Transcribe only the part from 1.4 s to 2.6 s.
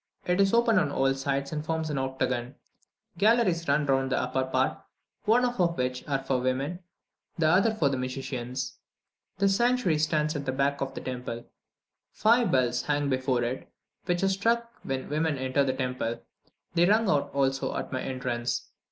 and forms an octagon.